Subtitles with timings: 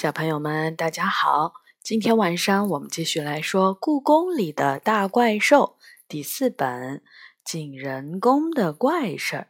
[0.00, 1.54] 小朋友们，大家好！
[1.82, 5.76] 今天晚上我们继续来说《故宫里的大怪兽》
[6.06, 6.98] 第四本
[7.44, 9.42] 《景仁宫的怪事儿》。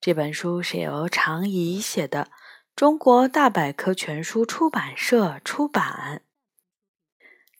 [0.00, 2.30] 这本书是由常怡写的，
[2.74, 6.22] 中国大百科全书出版社出版。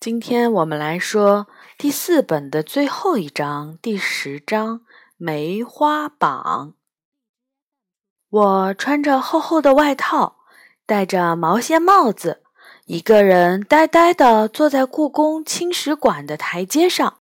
[0.00, 4.78] 今天我们来说第四本的最后一章，第十章
[5.18, 6.72] 《梅花榜》。
[8.30, 10.38] 我穿着厚厚的外套。
[10.86, 12.42] 戴着毛线帽子，
[12.86, 17.18] 一个人呆呆地坐在故宫青史馆的台阶上。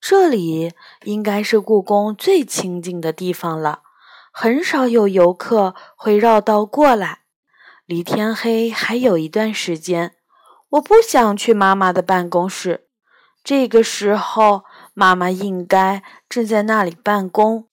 [0.00, 0.72] 这里
[1.04, 3.80] 应该是故宫最清静的地方了，
[4.32, 7.20] 很少有游客会绕道过来。
[7.86, 10.14] 离天黑还有一段时间，
[10.70, 12.86] 我不想去妈妈的办公室。
[13.42, 17.68] 这个时候，妈妈应该正在那里办公。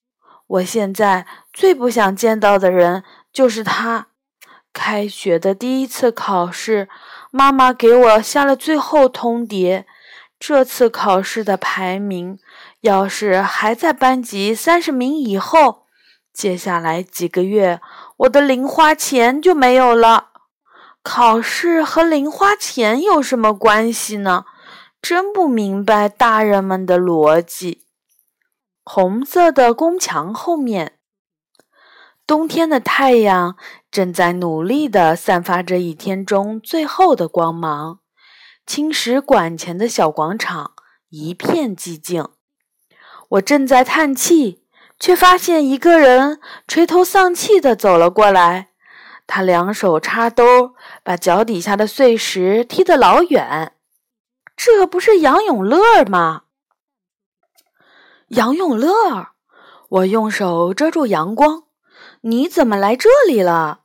[0.46, 4.08] 我现在最不想见到的人就是她。
[4.74, 6.88] 开学的第一次考试，
[7.30, 9.84] 妈妈给我下了最后通牒。
[10.38, 12.38] 这次考试的排名，
[12.80, 15.86] 要是还在班级三十名以后，
[16.34, 17.80] 接下来几个月
[18.18, 20.30] 我的零花钱就没有了。
[21.02, 24.44] 考试和零花钱有什么关系呢？
[25.00, 27.84] 真不明白大人们的逻辑。
[28.84, 30.98] 红色的宫墙后面。
[32.26, 33.56] 冬天的太阳
[33.90, 38.00] 正在努力地散发着一天中最后的光芒。
[38.66, 40.72] 青石馆前的小广场
[41.10, 42.26] 一片寂静。
[43.28, 44.62] 我正在叹气，
[44.98, 48.70] 却发现一个人垂头丧气地走了过来。
[49.26, 53.72] 他两手插兜，把脚底下的碎石踢得老远。
[54.56, 56.44] 这不是杨永乐吗？
[58.28, 59.28] 杨永乐！
[59.90, 61.63] 我用手遮住阳光。
[62.26, 63.80] 你怎么来这里了？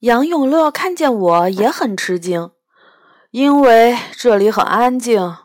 [0.00, 2.50] 杨永乐看见我也很吃惊，
[3.30, 5.36] 因为这里很安静。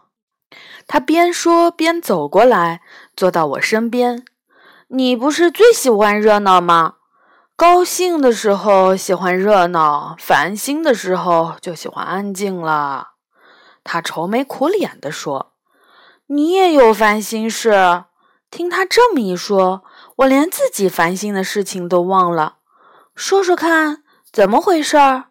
[0.88, 2.82] 他边说边走过来，
[3.16, 4.26] 坐到我身边。
[4.88, 6.96] 你不是最喜欢热闹吗？
[7.56, 13.10] 高兴的时候喜欢热闹，烦心的时候就喜欢安静了。
[13.84, 15.54] 他愁眉苦脸地说
[16.26, 18.06] ：“你也有烦心事。”
[18.50, 19.84] 听他这么一说。
[20.18, 22.60] 我连自己烦心的事情都忘了，
[23.16, 25.26] 说说看，怎么回事儿？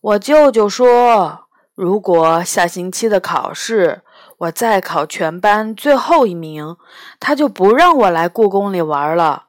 [0.00, 4.02] 我舅舅说，如果下星期的考试
[4.38, 6.76] 我再考全班最后一名，
[7.20, 9.48] 他就不让我来故宫里玩了。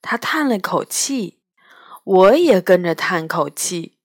[0.00, 1.40] 他叹了口气，
[2.04, 3.98] 我也跟着叹口气。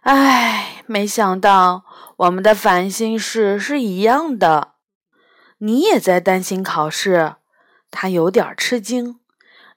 [0.00, 1.84] 唉，没想到
[2.16, 4.76] 我们的烦心事是一样的。
[5.58, 7.34] 你也在担心考试？
[7.90, 9.20] 他有点吃惊。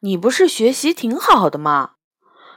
[0.01, 1.91] 你不是学习挺好的吗？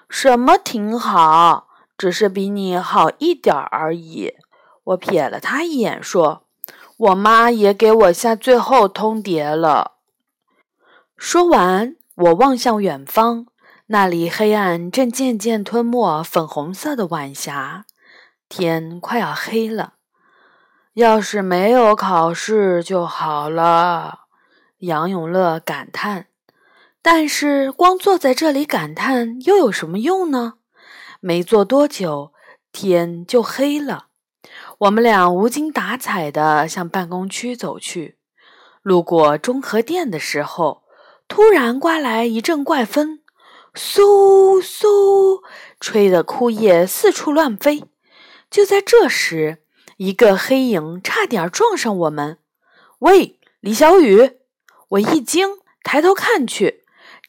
[0.09, 1.69] 什么挺好？
[1.99, 4.35] 只是比你好一点而已。
[4.85, 6.47] 我瞥了他一眼，说
[6.99, 9.93] ：“我妈也给我下最后通牒了。”
[11.17, 13.47] 说完，我望向远方，
[13.87, 17.87] 那里黑暗正渐渐吞没粉红色的晚霞，
[18.49, 19.95] 天快要黑了。
[20.95, 24.27] 要是没有考试就好了，
[24.79, 26.27] 杨永乐感叹。
[27.05, 30.55] 但是，光坐在这里感叹又有什么用呢？
[31.21, 32.33] 没坐多久，
[32.71, 34.07] 天就黑了。
[34.79, 38.19] 我们俩无精打采地向办公区走去。
[38.83, 40.85] 路过中和殿的时候，
[41.27, 43.21] 突然刮来一阵怪风，
[43.75, 45.43] 嗖嗖，
[45.81, 47.85] 吹得枯叶四处乱飞。
[48.49, 49.65] 就在这时，
[49.97, 52.39] 一个黑影差点撞上我们。
[53.01, 54.39] 喂，李小雨！
[54.91, 56.82] 我一惊，抬头看去。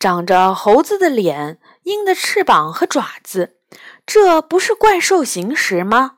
[0.03, 3.55] 长着猴子的脸，鹰的翅膀和爪子，
[4.05, 6.17] 这不是怪兽行时吗？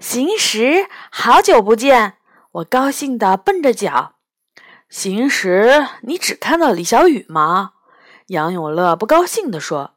[0.00, 2.14] 行时，好久不见！
[2.50, 4.14] 我高兴地蹦着脚。
[4.88, 7.74] 行时，你只看到李小雨吗？
[8.26, 9.92] 杨永乐不高兴地说。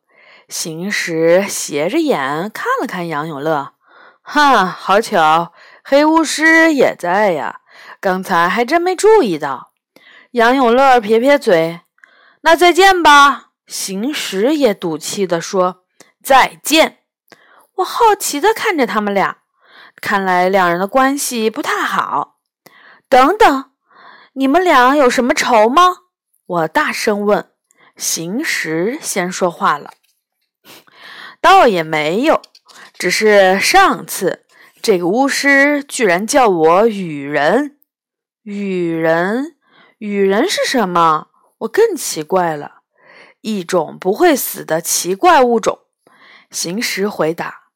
[0.48, 3.74] 行时斜着眼看了看杨永乐，
[4.22, 5.54] 哈，好巧，
[5.84, 7.62] 黑巫师也在呀，
[8.00, 9.72] 刚才还真没注意到。
[10.34, 11.80] 杨永乐撇撇嘴。
[12.46, 15.86] 那再见吧，行时也赌气地说
[16.22, 17.00] ：“再见。”
[17.78, 19.38] 我好奇地看着他们俩，
[20.02, 22.40] 看来两人的关系不太好。
[23.08, 23.72] 等等，
[24.34, 26.00] 你们俩有什么仇吗？
[26.46, 27.50] 我大声问。
[27.96, 29.92] 行时先说话了
[31.40, 32.42] ：“倒也没有，
[32.98, 34.46] 只是上次
[34.82, 37.78] 这个巫师居然叫我雨人。
[38.42, 39.56] 雨人，
[40.00, 41.28] 雨人是什么？”
[41.64, 42.82] 我更奇怪了，
[43.42, 45.80] 一种不会死的奇怪物种。
[46.52, 47.70] 行时回答：“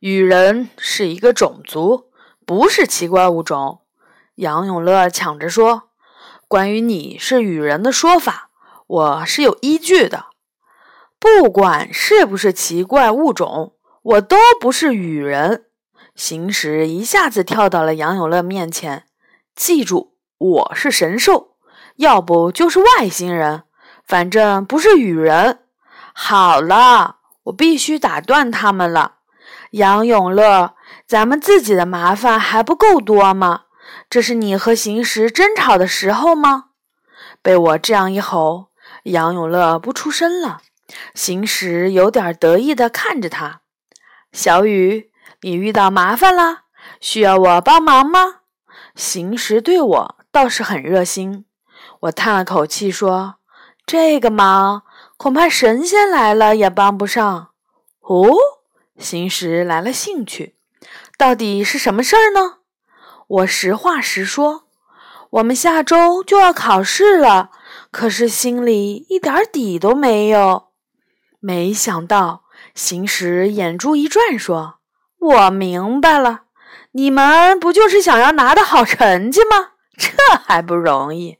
[0.00, 2.10] 羽人是一个种族，
[2.44, 3.82] 不是奇怪物种。
[4.36, 5.90] 杨永乐抢着说
[6.48, 8.50] ：“关于你是羽人的说法，
[8.86, 10.26] 我是有依据的。
[11.20, 15.66] 不管是不是奇怪物种，我都不是羽人。”
[16.16, 19.06] 行时一下子跳到了杨永乐面前。
[19.54, 21.56] 记住，我是神兽，
[21.98, 23.64] 要不就是外星人，
[24.06, 25.60] 反正不是羽人。
[26.12, 29.16] 好了，我必须打断他们了。
[29.72, 30.74] 杨永乐，
[31.06, 33.62] 咱们自己的麻烦还不够多吗？
[34.08, 36.66] 这是你和行时争吵的时候吗？
[37.42, 38.68] 被我这样一吼，
[39.04, 40.60] 杨永乐不出声了。
[41.14, 43.62] 行时有点得意地看着他。
[44.32, 45.10] 小雨，
[45.40, 46.60] 你遇到麻烦了，
[47.00, 48.36] 需要我帮忙吗？
[48.94, 51.44] 行时对我倒是很热心。
[52.00, 53.36] 我叹了口气说
[53.86, 54.82] ：“这个忙
[55.16, 57.48] 恐怕神仙来了也帮不上。”
[58.02, 58.28] 哦。
[58.98, 60.56] 行时来了兴趣，
[61.16, 62.56] 到底是什么事儿呢？
[63.28, 64.64] 我实话实说，
[65.30, 67.50] 我们下周就要考试了，
[67.92, 70.70] 可是心里一点底都没有。
[71.38, 72.42] 没想到
[72.74, 74.78] 行时眼珠一转，说
[75.20, 76.42] ：“我明白了，
[76.92, 79.74] 你们不就是想要拿的好成绩吗？
[79.96, 80.10] 这
[80.44, 81.38] 还不容易？”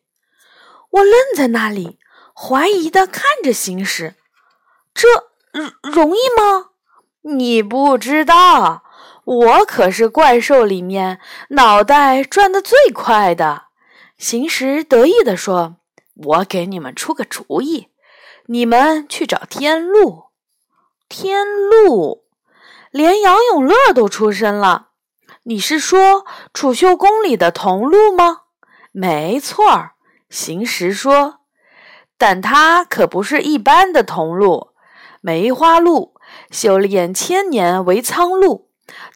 [0.91, 1.99] 我愣在那里，
[2.35, 4.15] 怀疑的看着行时
[4.95, 5.07] ：“这
[5.83, 6.71] 容易吗？”
[7.37, 8.85] 你不知道，
[9.25, 11.21] 我可是怪兽里面
[11.51, 13.65] 脑袋转得最快的。
[14.17, 15.77] 行时得意地说
[16.15, 17.89] ：“我给你们出个主意，
[18.47, 20.25] 你们去找天禄。”
[21.09, 22.25] 天禄，
[22.91, 24.89] 连杨永乐都出声了。
[25.45, 28.43] 你是说储秀宫里的铜禄吗？
[28.93, 29.93] 没错儿，
[30.31, 31.41] 行时说，
[32.17, 34.69] 但它可不是一般的铜禄，
[35.21, 36.15] 梅花鹿。
[36.51, 38.67] 修炼千年为苍鹭，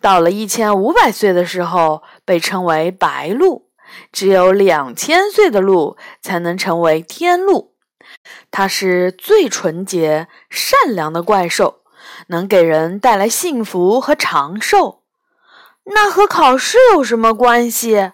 [0.01, 3.67] 到了一千五百岁的时候被称为白鹭，
[4.11, 7.75] 只有两千岁的鹿才能成为天鹿。
[8.51, 11.83] 它是最纯洁、善良的怪兽，
[12.29, 15.03] 能给人带来幸福和长寿。
[15.85, 18.13] 那和考试有什么关系？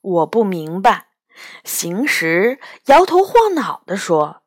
[0.00, 1.11] 我不明白。
[1.64, 4.38] 行时摇头晃脑地说。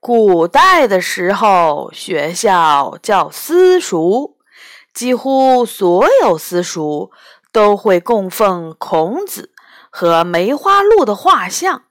[0.00, 4.36] 古代的时候，学校叫私塾，
[4.94, 7.10] 几乎所有私塾
[7.50, 9.50] 都会供奉孔子
[9.90, 11.82] 和梅花鹿的画像。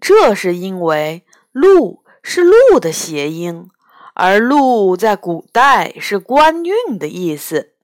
[0.00, 3.68] 这是因为“鹿”是“鹿”的谐音，
[4.14, 7.74] 而“鹿”在古代是官运的意思。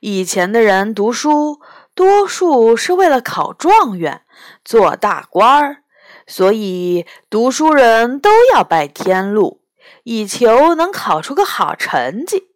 [0.00, 1.60] 以前的人读书，
[1.94, 4.25] 多数是为了考状元、
[4.64, 5.78] 做大官儿。
[6.26, 9.62] 所以，读书人都要拜天禄，
[10.04, 12.48] 以求能考出个好成绩，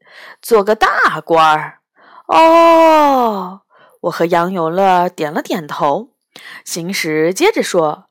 [0.43, 1.79] 做个大官儿。
[2.27, 3.61] 哦，
[4.03, 6.11] 我和杨永乐点了点头。
[6.65, 8.07] 行时接着说：“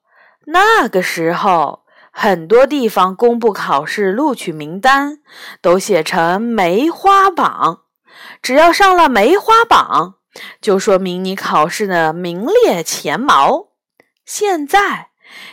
[0.47, 5.19] 那个时候，很多地方公布考试录取名单，
[5.61, 7.83] 都写成梅花榜。
[8.41, 10.15] 只要上了梅花榜，
[10.61, 13.69] 就说明你考试的名列前茅。
[14.25, 15.07] 现在。”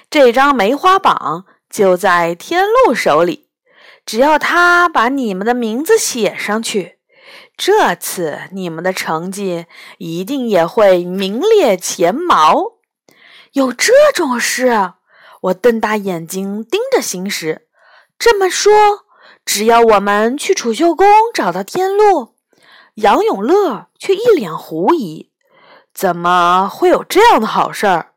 [0.08, 3.50] 这张梅花榜就在天禄手里，
[4.06, 6.98] 只要他把你们的名字写上去，
[7.58, 9.66] 这次你们的成绩
[9.98, 12.78] 一定也会名列前茅。
[13.52, 14.92] 有这种事？
[15.42, 17.68] 我瞪大眼睛盯着行时。
[18.18, 18.72] 这么说，
[19.44, 22.35] 只要我们去储秀宫找到天禄，
[22.96, 25.30] 杨永乐却一脸狐疑：
[25.92, 28.12] 怎么会有这样的好事儿？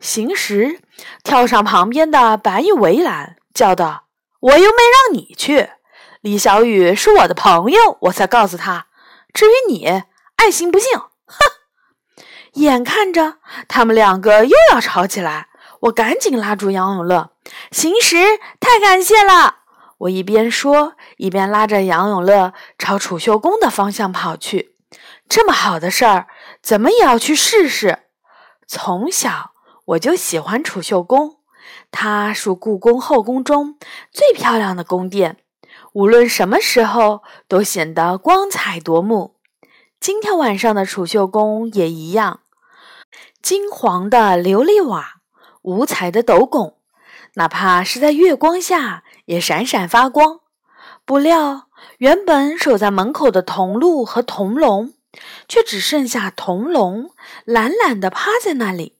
[0.00, 0.80] 行时
[1.22, 4.06] 跳上旁边的白玉围栏，叫道
[4.40, 5.70] ：“我又没让你去，
[6.20, 8.88] 李小雨是我的朋友，我才告诉他。
[9.32, 10.02] 至于你，
[10.34, 12.24] 爱信不信。”哼！
[12.54, 13.36] 眼看着
[13.68, 15.48] 他们两个又要吵起来，
[15.82, 17.30] 我赶紧拉住杨永乐
[17.70, 18.16] ：“行时，
[18.58, 19.58] 太感谢了！”
[19.98, 24.76] 我一边说，一边拉着杨永乐朝储秀宫的方向跑去。
[25.28, 26.28] 这么好的事儿，
[26.62, 28.00] 怎么也要去试试。
[28.66, 29.52] 从小。
[29.88, 31.38] 我就喜欢储秀宫，
[31.90, 33.78] 它属故宫后宫中
[34.12, 35.38] 最漂亮的宫殿，
[35.94, 39.36] 无论什么时候都显得光彩夺目。
[39.98, 42.40] 今天晚上的储秀宫也一样，
[43.40, 45.22] 金黄的琉璃瓦，
[45.62, 46.77] 五彩的斗拱，
[47.38, 50.40] 哪怕是在月光下也闪闪发光。
[51.04, 51.68] 不料，
[51.98, 54.92] 原本守在门口的铜鹿和铜龙，
[55.46, 57.12] 却只剩下铜龙
[57.44, 58.96] 懒懒地趴在那里。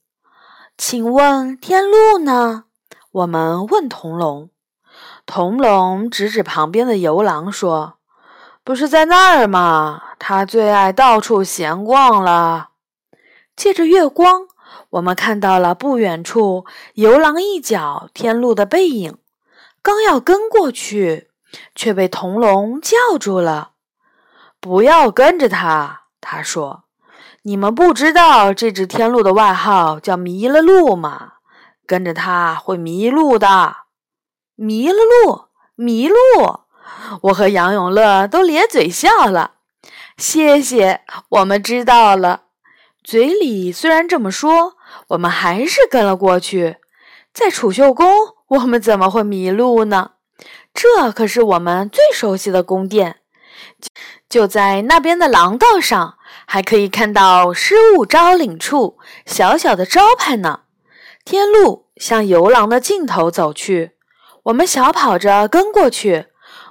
[0.76, 2.66] 请问天禄呢？
[3.10, 4.50] 我们问铜龙。
[5.26, 7.98] 铜龙指指旁边的游廊说
[8.62, 10.02] ：“不是在那儿吗？
[10.20, 12.68] 他最爱到处闲逛了。
[13.56, 14.47] 借着月光，
[14.90, 16.64] 我们看到了不远处
[16.94, 19.18] 游廊一角天路的背影，
[19.82, 21.28] 刚要跟过去，
[21.74, 23.72] 却被童龙叫住了
[24.60, 26.84] ：“不要跟着他。”他说
[27.42, 31.34] ：“你们不知道这只天路的外号叫迷了路吗？
[31.86, 33.76] 跟着他会迷路的。
[34.54, 36.16] 迷了路，迷路。”
[37.22, 39.52] 我和杨永乐都咧嘴笑了。
[40.16, 42.44] 谢谢，我们知道了。
[43.04, 44.76] 嘴里虽然这么说，
[45.08, 46.76] 我们还是跟了过去。
[47.32, 48.06] 在储秀宫，
[48.48, 50.12] 我们怎么会迷路呢？
[50.74, 53.16] 这可是我们最熟悉的宫殿。
[54.28, 60.60] 就在那边的廊道上，还可以看到“失物招领处”小小的招牌呢。
[61.24, 63.92] 天路向游廊的尽头走去，
[64.44, 66.26] 我们小跑着跟过去。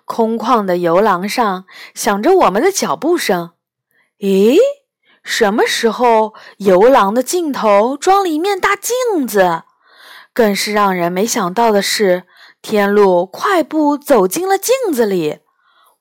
[0.06, 3.52] 空旷的游廊上响着我们的脚步声。
[4.20, 4.58] 咦，
[5.30, 9.64] 什么时候游廊的尽头装了一面大镜子？
[10.34, 12.24] 更是让人没想到的是，
[12.62, 15.40] 天路快步走进了镜子里。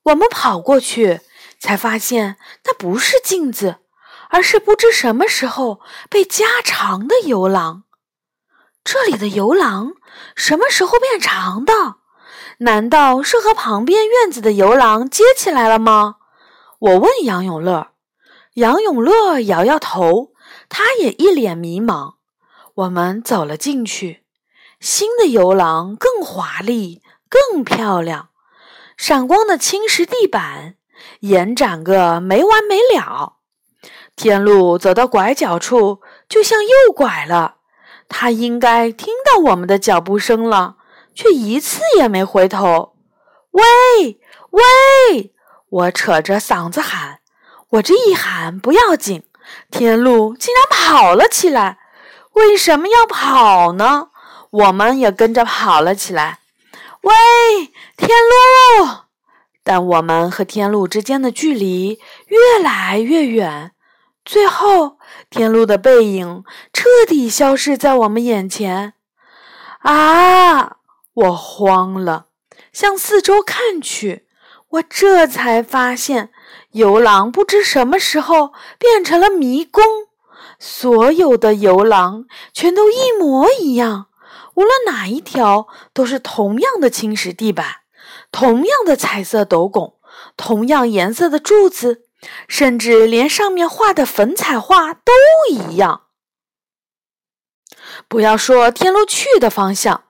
[0.03, 1.19] 我们跑过去，
[1.59, 3.79] 才发现那不是镜子，
[4.29, 7.83] 而是不知什么时候被加长的游廊。
[8.81, 9.95] 这里的游廊
[10.37, 11.73] 什么时候变长的？
[12.59, 16.15] 难道是和旁边院子的游廊接起来了吗？
[16.79, 17.89] 我问杨永乐，
[18.57, 20.31] 杨永乐摇摇头，
[20.67, 22.15] 他也一脸迷茫。
[22.73, 24.23] 我们走了进去，
[24.79, 28.29] 新的游廊更华丽、更漂亮，
[28.97, 30.75] 闪光的青石地板
[31.19, 33.37] 延展个没完没了。
[34.15, 37.57] 天路走到拐角处，就向右拐了。
[38.09, 40.77] 他应该听到我们的脚步声了。
[41.13, 42.95] 却一次也没回头。
[43.49, 44.19] 喂
[44.51, 45.33] 喂！
[45.67, 47.21] 我扯着嗓子喊。
[47.71, 49.23] 我这一喊不要紧，
[49.69, 51.79] 天路竟然跑了起来。
[52.33, 54.09] 为什么要跑呢？
[54.49, 56.39] 我们也跟着跑了起来。
[57.01, 57.13] 喂，
[57.97, 58.89] 天路！
[59.63, 63.73] 但我们和天路之间的距离越来越远，
[64.23, 64.97] 最后
[65.29, 68.93] 天路的背影彻底消失在我们眼前。
[69.79, 70.77] 啊！
[71.13, 72.27] 我慌了，
[72.71, 74.26] 向四周看去，
[74.69, 76.31] 我这才发现
[76.71, 79.83] 游廊不知什么时候变成了迷宫。
[80.59, 84.07] 所有的游廊全都一模一样，
[84.55, 87.65] 无论哪一条都是同样的青石地板，
[88.31, 89.95] 同样的彩色斗拱，
[90.35, 92.03] 同样颜色的柱子，
[92.47, 95.13] 甚至连上面画的粉彩画都
[95.49, 96.03] 一样。
[98.07, 100.03] 不要说天路去的方向。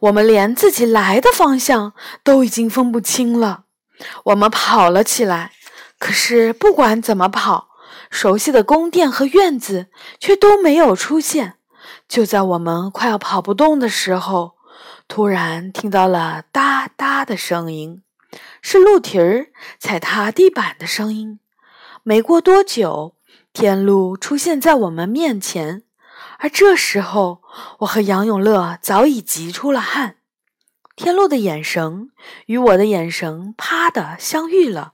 [0.00, 3.63] 我们连自己来的方向都已经分不清了。
[4.24, 5.52] 我们跑了起来，
[5.98, 7.68] 可是不管怎么跑，
[8.10, 11.54] 熟悉的宫殿和院子却都没有出现。
[12.08, 14.54] 就在我们快要跑不动的时候，
[15.06, 18.02] 突然听到了哒哒的声音，
[18.60, 19.48] 是鹿蹄儿
[19.78, 21.40] 踩踏地板的声音。
[22.02, 23.14] 没过多久，
[23.52, 25.82] 天路出现在我们面前。
[26.38, 27.42] 而这时候，
[27.80, 30.16] 我和杨永乐早已急出了汗。
[30.96, 32.10] 天路的眼神
[32.46, 34.92] 与我的眼神啪的相遇了。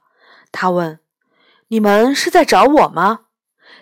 [0.50, 1.00] 他问
[1.68, 3.20] ：“你们是在找我吗？”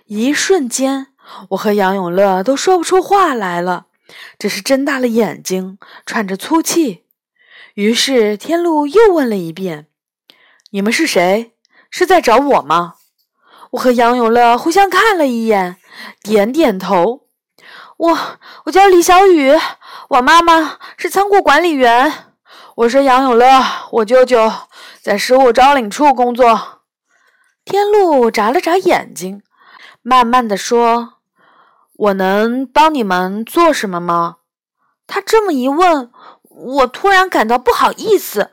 [0.07, 1.09] 一瞬间，
[1.51, 3.87] 我和杨永乐都说不出话来了，
[4.39, 7.05] 只是睁大了眼睛，喘着粗气。
[7.75, 9.87] 于是天路又问了一遍
[10.71, 11.53] ：“你们是谁？
[11.91, 12.95] 是在找我吗？”
[13.73, 15.77] 我和杨永乐互相看了一眼，
[16.23, 17.28] 点点头。
[17.99, 18.17] 我
[18.65, 19.53] 我叫李小雨，
[20.09, 22.27] 我妈妈是仓库管理员。
[22.77, 24.53] 我是杨永乐，我舅舅
[25.03, 26.83] 在食物招领处工作。
[27.65, 29.43] 天路眨了眨眼睛，
[30.01, 31.15] 慢慢的说
[31.99, 34.37] ：“我能帮你们做什么吗？”
[35.09, 36.13] 他这么一问，
[36.43, 38.53] 我突然感到不好意思。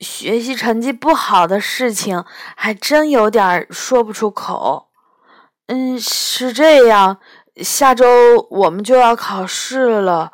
[0.00, 2.24] 学习成绩不好的事情，
[2.56, 4.88] 还真有点说不出口。
[5.66, 7.18] 嗯，是这样。
[7.62, 8.06] 下周
[8.50, 10.32] 我们就要考试了，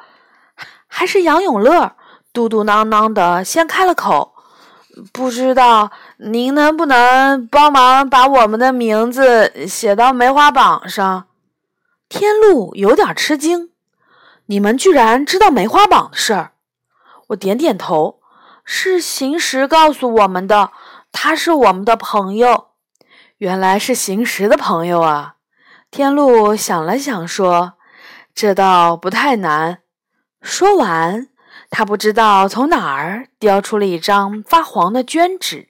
[0.87, 1.93] 还是杨永乐
[2.33, 4.35] 嘟嘟囔囔的先开了口。
[5.12, 11.26] 不知道您能不能帮忙把我们的名字写到梅花榜上？
[12.09, 13.71] 天路有点吃惊，
[14.47, 16.52] 你们居然知道梅花榜的事儿？
[17.28, 18.21] 我点点头，
[18.64, 20.71] 是行时告诉我们的，
[21.11, 22.69] 他是我们的朋友。
[23.38, 25.34] 原来是行时的朋友啊。
[25.96, 27.74] 天禄想了想，说
[28.34, 29.82] ：“这倒不太难。”
[30.42, 31.28] 说完，
[31.70, 35.68] 他不知道从哪儿叼出了一张发黄的绢纸，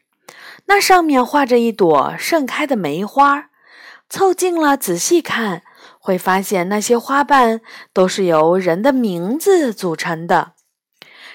[0.65, 3.51] 那上面画着一朵盛开的梅花。
[4.09, 5.63] 凑近了仔细看，
[5.99, 7.61] 会发现那些花瓣
[7.93, 10.53] 都是由人的名字组成的。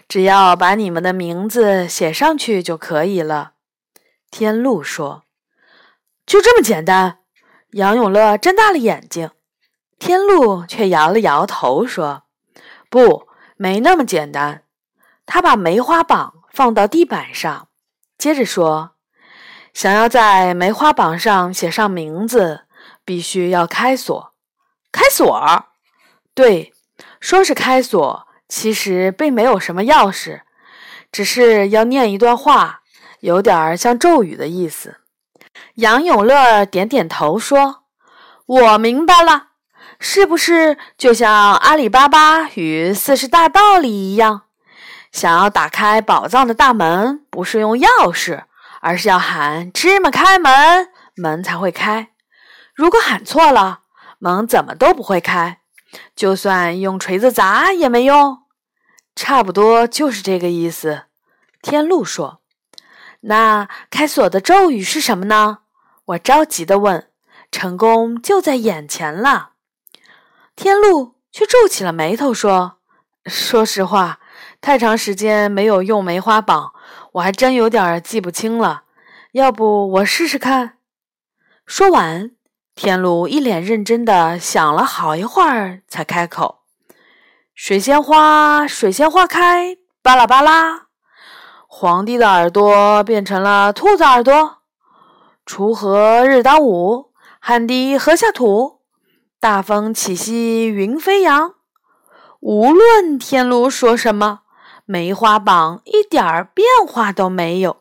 [0.08, 3.52] 只要把你们的名字写上去就可以了。”
[4.32, 5.26] 天禄说。
[6.26, 7.18] “就这么简单？”
[7.72, 9.32] 杨永乐睁大了眼睛。
[10.00, 12.24] 天禄却摇了摇头说
[12.90, 14.64] ：“不，没那么简单。”
[15.28, 17.68] 他把梅花榜放到地板上，
[18.18, 18.92] 接着说
[19.74, 22.62] ：“想要在梅花榜上写上名字，
[23.04, 24.34] 必须要开锁。
[24.92, 25.66] 开锁？
[26.34, 26.74] 对，
[27.20, 30.42] 说是开锁，其实并没有什么钥匙，
[31.12, 32.82] 只是要念一段话，
[33.20, 35.02] 有点像咒语的意思。”
[35.80, 37.84] 杨永乐点点头说
[38.46, 39.48] ：“我明白了，
[39.98, 44.42] 是不是就像阿里巴巴与四十大盗里一样？”
[45.14, 48.44] 想要打开宝藏的大门，不是用钥匙，
[48.82, 52.10] 而是要喊“芝麻开门”，门才会开。
[52.76, 53.80] 如果喊错了，
[54.20, 55.62] 门怎么都不会开，
[56.14, 58.40] 就算用锤子砸也没用。
[59.16, 61.04] 差不多就是这个意思。
[61.62, 62.42] 天禄说
[63.22, 65.60] ：“那开锁的咒语是什么呢？”
[66.10, 67.08] 我着急地问。
[67.52, 69.54] 成功就在眼前了。
[70.56, 72.78] 天禄却皱起了眉头说
[73.26, 74.20] ：“说实话。”
[74.62, 76.74] 太长时间没有用梅花榜，
[77.14, 78.84] 我还真有点记不清了。
[79.32, 80.78] 要不我试试看？
[81.66, 82.32] 说完，
[82.76, 86.60] 天禄一脸认真的想了好一会儿，才开口
[87.56, 90.88] ：“水仙花，水仙花开，巴拉巴拉。
[91.68, 94.59] 皇帝的耳朵变成了兔子耳朵。
[95.50, 98.82] 锄禾日当午，汗滴禾下土。
[99.40, 101.56] 大风起兮云飞扬。
[102.40, 104.42] 无论天禄说什么。”
[104.86, 107.78] 梅花榜一点儿变化都没有。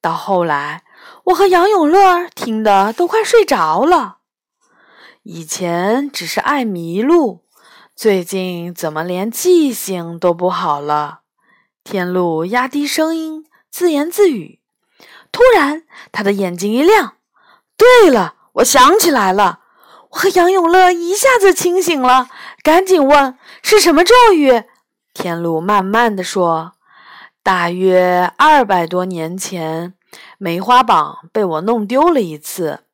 [0.00, 0.82] 到后来，
[1.26, 4.18] 我和杨永乐听得都快睡着了。
[5.22, 7.44] 以前只是爱迷路，
[7.94, 11.20] 最近怎么连记性都不好了？
[11.84, 14.60] 天禄压低声音自言自语。
[15.34, 17.14] 突然，他的眼睛一亮
[17.76, 19.58] ：“对了，我想起来了！”
[20.10, 22.28] 我和杨永乐一下子清醒了，
[22.62, 24.62] 赶紧问：“是什么咒语？”
[25.12, 26.74] 天禄慢慢的说
[27.42, 29.94] ：“大约二百多年前，
[30.38, 32.84] 梅花榜被我弄丢了一次。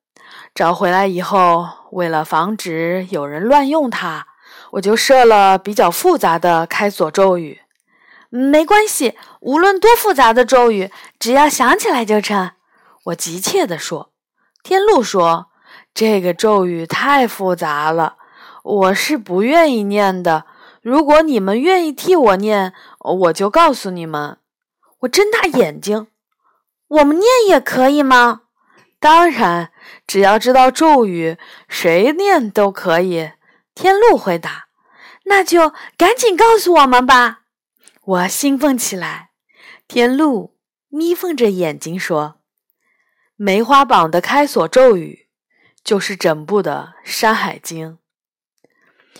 [0.54, 4.26] 找回来以后，为了防止有人乱用它，
[4.70, 7.60] 我就设了比较复杂的开锁咒语。
[8.30, 12.52] 没关系，无论多复杂的咒语，只要想起来就成。”
[13.06, 14.12] 我急切地说。
[14.62, 15.46] 天禄说
[15.92, 18.16] ：“这个咒语太复杂了，
[18.62, 20.44] 我是不愿意念的。”
[20.82, 24.38] 如果你们愿意替我念，我就告诉你们。
[25.00, 26.06] 我睁大眼睛，
[26.88, 28.42] 我们念也可以吗？
[28.98, 29.72] 当然，
[30.06, 31.36] 只要知道咒语，
[31.68, 33.32] 谁念都可以。
[33.74, 34.66] 天禄回答
[35.24, 37.39] ：“那就赶紧告诉我们吧！”
[38.02, 39.30] 我兴奋起来。
[39.86, 40.56] 天禄
[40.88, 42.40] 眯缝着眼睛说
[43.36, 45.28] ：“梅花榜的开锁咒语，
[45.82, 47.92] 就是整部的《山海经》。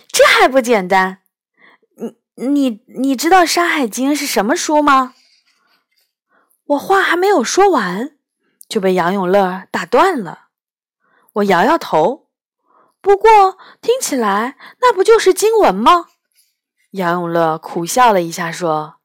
[0.07, 1.19] 这还不简单？”
[2.35, 5.13] 你你知道《山海经》是什么书吗？
[6.63, 8.17] 我话还没有说完，
[8.67, 10.47] 就被杨永乐打断了。
[11.33, 12.29] 我摇摇头，
[13.01, 16.07] 不过听起来那不就是经文吗？
[16.91, 18.95] 杨永乐苦笑了一下，说：“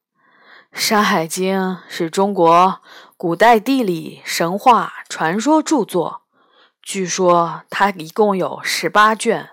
[0.76, 1.56] 《山海经》
[1.88, 2.80] 是中国
[3.16, 6.22] 古代地理、神话、传说著作，
[6.82, 9.50] 据说它一共有十八卷，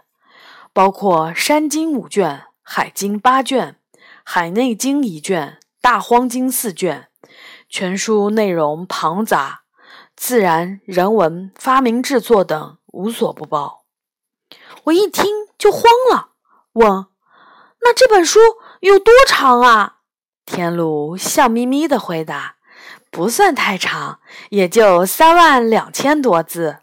[0.74, 3.76] 包括《山经》五卷。”《海经》八卷，
[4.24, 7.10] 《海内经》一卷，《大荒经》四卷，
[7.69, 9.63] 全书内容庞杂，
[10.15, 13.84] 自然、人文、发明、制作等无所不包。
[14.86, 15.26] 我一听
[15.58, 16.30] 就慌了，
[16.72, 17.06] 问
[17.84, 18.39] ：“那这本书
[18.80, 19.96] 有多长啊？”
[20.46, 22.56] 天禄笑眯眯的回答
[23.10, 24.19] ：“不算太长，
[24.50, 26.78] 也就三万两千多字，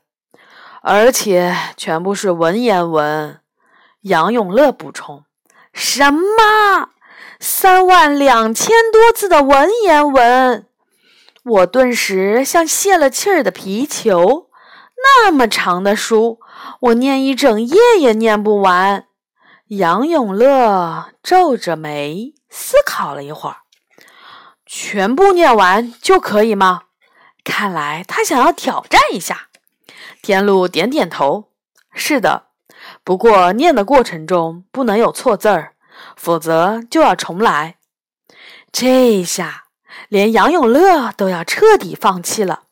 [0.83, 3.41] 而且全部是文言文。”
[4.03, 5.25] 杨永乐补充。
[5.73, 6.91] 什么？
[7.39, 10.67] 三万两千多字的文言文，
[11.45, 14.49] 我顿时像泄了气儿的皮球。
[14.97, 16.39] 那么长的书，
[16.81, 19.07] 我念一整夜也念不完。
[19.71, 23.59] 杨永乐皱着眉思考了一会儿，
[24.67, 26.83] 全部念完就可以吗？
[27.45, 29.47] 看来他想要挑战一下。
[30.23, 31.51] 天禄点点头，
[31.95, 32.47] 是的。
[33.05, 35.75] 不过，念的过程中不能有错字儿，
[36.17, 37.77] 否则就要重来。
[38.73, 39.67] 这下
[40.09, 42.65] 连杨永乐都要彻底放弃了。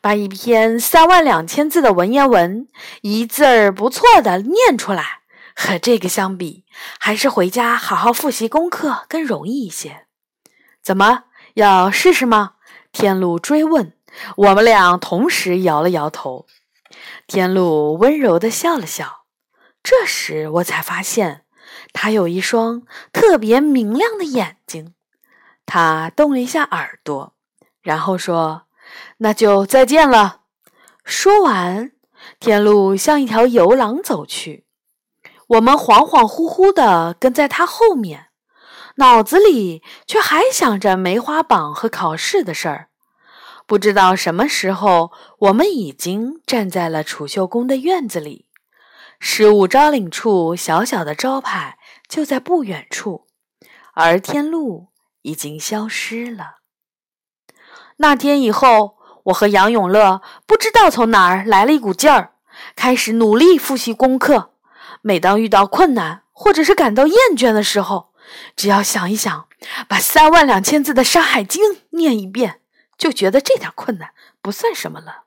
[0.00, 2.66] 把一篇三万两千字的文言文
[3.02, 5.17] 一字儿不错的念出来。
[5.60, 6.64] 和这个相比，
[7.00, 10.06] 还是回家好好复习功课更容易一些。
[10.80, 12.54] 怎么要试试吗？
[12.92, 13.92] 天路追问。
[14.36, 16.46] 我们俩同时摇了摇头。
[17.26, 19.24] 天路温柔地笑了笑。
[19.82, 21.44] 这时我才发现，
[21.92, 24.94] 他有一双特别明亮的眼睛。
[25.66, 27.34] 他动了一下耳朵，
[27.82, 28.62] 然后说
[29.18, 30.42] ：“那就再见了。”
[31.04, 31.90] 说完，
[32.38, 34.67] 天路向一条游廊走去。
[35.48, 38.26] 我们恍恍惚惚地跟在他后面，
[38.96, 42.88] 脑子里却还想着梅花榜和考试的事儿。
[43.66, 48.46] 不知道什么时候，我们已经站在了储秀宫的院子里，
[49.18, 53.26] 十五招领处小小的招牌就在不远处，
[53.94, 54.88] 而天路
[55.22, 56.56] 已经消失了。
[57.96, 62.34] 那天以后，我和杨永乐不知道从哪儿来了一股劲儿，
[62.76, 64.50] 开始努力复习功课。
[65.08, 68.12] 每当遇到困难或者是感到厌倦的时候，
[68.54, 69.48] 只要想一想，
[69.88, 72.60] 把三万两千字的《山海经》念一遍，
[72.98, 74.10] 就觉得这点困难
[74.42, 75.22] 不算什么了。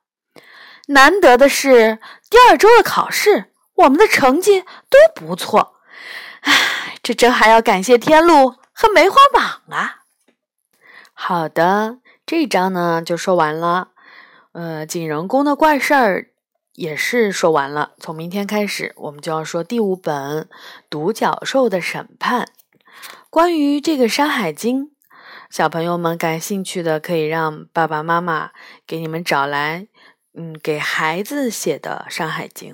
[0.89, 1.97] 难得的是，
[2.29, 5.77] 第二周的考试，我们的成绩都不错。
[6.41, 10.01] 唉，这真还要感谢天路和梅花榜啊！
[11.11, 13.87] 好的，这一章呢就说完了。
[14.51, 16.30] 呃，景仁宫的怪事儿。
[16.73, 20.43] 也是说完了，从明天开始，我们就要说第五本
[20.89, 22.45] 《独角兽的审判》。
[23.29, 24.85] 关于这个《山海经》，
[25.49, 28.51] 小朋友们感兴趣的可以让爸爸妈妈
[28.87, 29.87] 给你们找来，
[30.33, 32.73] 嗯，给孩子写的《山海经》，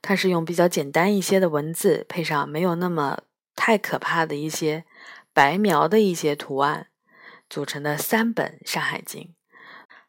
[0.00, 3.18] 它是用比较简单一些的文字，配上没有那么
[3.54, 4.84] 太可怕的一些
[5.32, 6.88] 白描的一些图案，
[7.48, 9.22] 组成的三本《山海经》。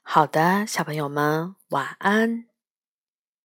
[0.02, 2.47] 好的，小朋友们，晚安。